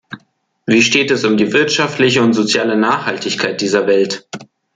Wie 0.65 0.81
steht 0.81 1.11
es 1.11 1.25
um 1.25 1.37
die 1.37 1.53
wirtschaftliche 1.53 2.23
und 2.23 2.33
soziale 2.33 2.75
Nachhaltigkeit 2.75 3.61
dieser 3.61 3.85
Welt? 3.85 4.27